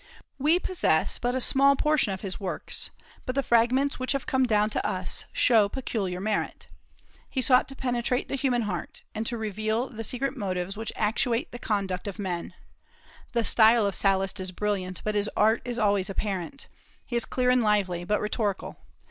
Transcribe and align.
We 0.39 0.57
possess 0.57 1.19
but 1.19 1.35
a 1.35 1.39
small 1.39 1.75
portion 1.75 2.11
of 2.11 2.21
his 2.21 2.39
works, 2.39 2.89
but 3.27 3.35
the 3.35 3.43
fragments 3.43 3.99
which 3.99 4.13
have 4.13 4.25
come 4.25 4.47
down 4.47 4.71
to 4.71 4.83
us 4.83 5.25
show 5.31 5.69
peculiar 5.69 6.19
merit. 6.19 6.67
He 7.29 7.39
sought 7.39 7.67
to 7.67 7.75
penetrate 7.75 8.27
the 8.27 8.33
human 8.33 8.63
heart, 8.63 9.03
and 9.13 9.27
to 9.27 9.37
reveal 9.37 9.89
the 9.89 10.03
secret 10.03 10.35
motives 10.35 10.75
which 10.75 10.91
actuate 10.95 11.51
the 11.51 11.59
conduct 11.59 12.07
of 12.07 12.17
men. 12.17 12.55
The 13.33 13.43
style 13.43 13.85
of 13.85 13.93
Sallust 13.93 14.39
is 14.39 14.51
brilliant, 14.51 15.03
but 15.03 15.13
his 15.13 15.29
art 15.37 15.61
is 15.65 15.77
always 15.77 16.09
apparent; 16.09 16.67
he 17.05 17.15
is 17.15 17.23
clear 17.25 17.51
and 17.51 17.61
lively, 17.61 18.03
but 18.03 18.19
rhetorical. 18.19 18.79